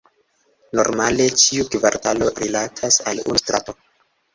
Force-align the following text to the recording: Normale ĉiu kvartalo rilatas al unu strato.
Normale 0.79 1.29
ĉiu 1.43 1.69
kvartalo 1.77 2.33
rilatas 2.43 3.03
al 3.09 3.27
unu 3.29 3.49
strato. 3.49 3.83